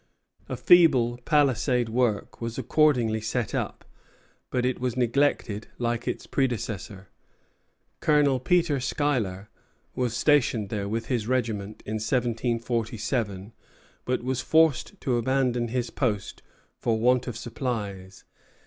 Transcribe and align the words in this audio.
A 0.49 0.57
feeble 0.57 1.19
palisade 1.25 1.87
work 1.87 2.41
was 2.41 2.57
accordingly 2.57 3.21
set 3.21 3.53
up, 3.53 3.85
but 4.49 4.65
it 4.65 4.79
was 4.79 4.97
neglected 4.97 5.67
like 5.77 6.07
its 6.07 6.25
predecessor. 6.25 7.09
Colonel 7.99 8.39
Peter 8.39 8.79
Schuyler 8.79 9.49
was 9.93 10.17
stationed 10.17 10.69
there 10.69 10.89
with 10.89 11.05
his 11.05 11.27
regiment 11.27 11.83
in 11.85 11.97
1747, 11.99 13.53
but 14.03 14.23
was 14.23 14.41
forced 14.41 14.99
to 15.01 15.17
abandon 15.17 15.67
his 15.67 15.91
post 15.91 16.41
for 16.79 16.97
want 16.99 17.27
of 17.27 17.37
supplies. 17.37 18.23